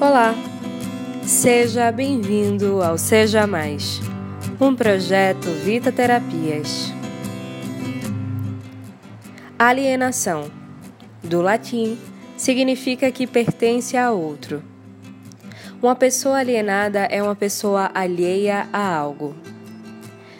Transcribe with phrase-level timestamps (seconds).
[0.00, 0.34] Olá,
[1.22, 4.00] seja bem-vindo ao Seja Mais,
[4.58, 6.90] um projeto Vita Terapias.
[9.58, 10.50] Alienação,
[11.22, 11.98] do latim,
[12.34, 14.62] significa que pertence a outro.
[15.82, 19.36] Uma pessoa alienada é uma pessoa alheia a algo.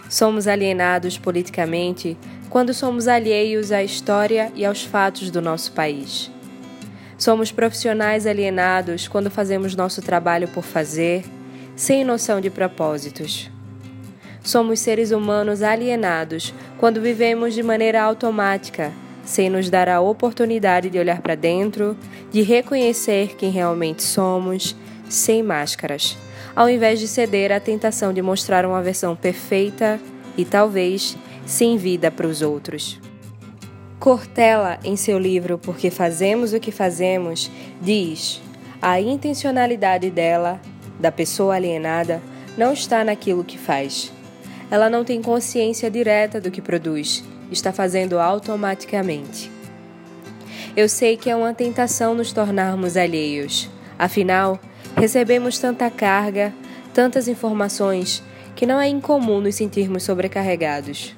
[0.09, 2.17] Somos alienados politicamente
[2.49, 6.31] quando somos alheios à história e aos fatos do nosso país.
[7.21, 11.23] Somos profissionais alienados quando fazemos nosso trabalho por fazer,
[11.77, 13.51] sem noção de propósitos.
[14.43, 18.91] Somos seres humanos alienados quando vivemos de maneira automática,
[19.23, 21.95] sem nos dar a oportunidade de olhar para dentro,
[22.33, 24.75] de reconhecer quem realmente somos,
[25.07, 26.17] sem máscaras,
[26.57, 30.01] ao invés de ceder à tentação de mostrar uma versão perfeita
[30.39, 32.99] e talvez sem vida para os outros.
[34.01, 37.51] Cortella, em seu livro Porque Fazemos o que Fazemos,
[37.83, 38.41] diz:
[38.81, 40.59] a intencionalidade dela,
[40.99, 42.23] da pessoa alienada,
[42.57, 44.11] não está naquilo que faz.
[44.71, 49.51] Ela não tem consciência direta do que produz, está fazendo automaticamente.
[50.75, 54.59] Eu sei que é uma tentação nos tornarmos alheios, afinal,
[54.97, 56.55] recebemos tanta carga,
[56.95, 58.23] tantas informações,
[58.57, 61.15] que não é incomum nos sentirmos sobrecarregados.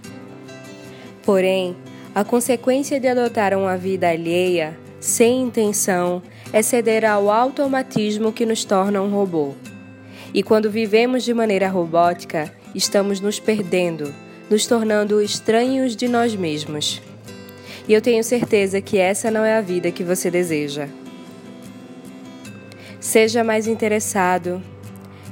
[1.22, 1.77] Porém,
[2.14, 8.64] a consequência de adotar uma vida alheia, sem intenção, é ceder ao automatismo que nos
[8.64, 9.54] torna um robô.
[10.34, 14.14] E quando vivemos de maneira robótica, estamos nos perdendo,
[14.50, 17.00] nos tornando estranhos de nós mesmos.
[17.88, 20.88] E eu tenho certeza que essa não é a vida que você deseja.
[23.00, 24.62] Seja mais interessado,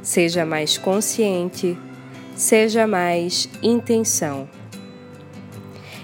[0.02, 1.78] seja mais consciente,
[2.34, 4.48] seja mais intenção.